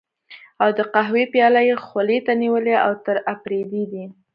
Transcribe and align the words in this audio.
او 0.63 0.69
د 0.77 0.79
قهوې 0.93 1.23
پياله 1.33 1.61
یې 1.69 1.75
خولې 1.85 2.19
ته 2.25 2.31
نیولې، 2.41 2.75
اوتر 2.87 3.17
اپرېدی 3.33 3.83
دی. 3.91 4.05